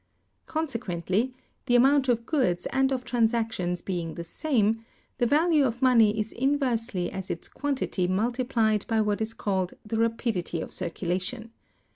[0.47, 1.35] Consequently,
[1.67, 4.83] the amount of goods and of transactions being the same,
[5.19, 9.99] the value of money is inversely as its quantity multiplied by what is called the
[9.99, 11.51] rapidity of circulation.